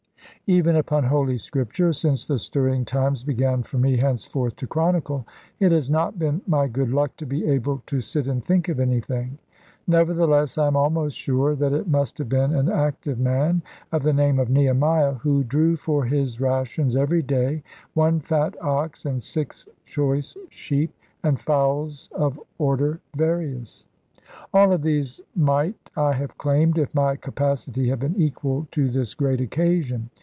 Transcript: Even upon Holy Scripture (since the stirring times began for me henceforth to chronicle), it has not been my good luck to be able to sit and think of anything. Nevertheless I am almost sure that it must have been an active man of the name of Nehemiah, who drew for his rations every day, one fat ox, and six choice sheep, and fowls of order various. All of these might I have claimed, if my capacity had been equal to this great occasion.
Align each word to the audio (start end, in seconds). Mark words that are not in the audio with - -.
Even 0.47 0.75
upon 0.75 1.05
Holy 1.05 1.37
Scripture 1.37 1.93
(since 1.93 2.25
the 2.25 2.37
stirring 2.37 2.83
times 2.83 3.23
began 3.23 3.63
for 3.63 3.77
me 3.77 3.95
henceforth 3.95 4.53
to 4.57 4.67
chronicle), 4.67 5.25
it 5.61 5.71
has 5.71 5.89
not 5.89 6.19
been 6.19 6.41
my 6.45 6.67
good 6.67 6.89
luck 6.89 7.15
to 7.15 7.25
be 7.25 7.45
able 7.45 7.81
to 7.85 8.01
sit 8.01 8.27
and 8.27 8.43
think 8.43 8.67
of 8.67 8.77
anything. 8.81 9.37
Nevertheless 9.87 10.57
I 10.57 10.67
am 10.67 10.75
almost 10.75 11.15
sure 11.17 11.55
that 11.55 11.71
it 11.71 11.87
must 11.87 12.17
have 12.17 12.27
been 12.27 12.53
an 12.53 12.67
active 12.69 13.17
man 13.17 13.61
of 13.93 14.03
the 14.03 14.11
name 14.11 14.39
of 14.39 14.49
Nehemiah, 14.49 15.13
who 15.13 15.45
drew 15.45 15.77
for 15.77 16.03
his 16.03 16.41
rations 16.41 16.97
every 16.97 17.21
day, 17.21 17.63
one 17.93 18.19
fat 18.19 18.61
ox, 18.61 19.05
and 19.05 19.23
six 19.23 19.69
choice 19.85 20.35
sheep, 20.49 20.91
and 21.23 21.39
fowls 21.39 22.09
of 22.11 22.37
order 22.57 22.99
various. 23.15 23.85
All 24.53 24.73
of 24.73 24.81
these 24.81 25.21
might 25.33 25.89
I 25.95 26.11
have 26.11 26.37
claimed, 26.37 26.77
if 26.77 26.93
my 26.93 27.15
capacity 27.15 27.87
had 27.87 28.01
been 28.01 28.21
equal 28.21 28.67
to 28.71 28.89
this 28.89 29.13
great 29.15 29.39
occasion. 29.39 30.09